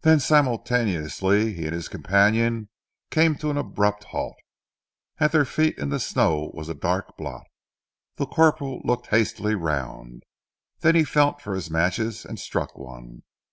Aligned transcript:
Then 0.00 0.18
simultaneously 0.18 1.52
he 1.54 1.66
and 1.66 1.72
his 1.72 1.86
companion 1.86 2.70
came 3.12 3.36
to 3.36 3.50
an 3.52 3.56
abrupt 3.56 4.02
halt. 4.06 4.34
At 5.18 5.30
their 5.30 5.44
feet 5.44 5.78
in 5.78 5.90
the 5.90 6.00
snow 6.00 6.50
was 6.54 6.68
a 6.68 6.74
dark 6.74 7.16
blot. 7.16 7.46
The 8.16 8.26
corporal 8.26 8.80
looked 8.82 9.06
hastily 9.14 9.54
round, 9.54 10.24
then 10.80 11.04
felt 11.04 11.40
for 11.40 11.54
his 11.54 11.70
matches 11.70 12.24
and 12.24 12.40
struck 12.40 12.76
one. 12.76 13.22